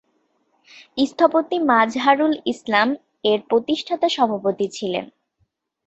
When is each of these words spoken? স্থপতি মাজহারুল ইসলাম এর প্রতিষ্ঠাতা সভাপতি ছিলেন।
স্থপতি 1.03 1.57
মাজহারুল 1.69 2.33
ইসলাম 2.45 2.89
এর 3.23 3.39
প্রতিষ্ঠাতা 3.49 4.07
সভাপতি 4.09 4.65
ছিলেন। 4.69 5.05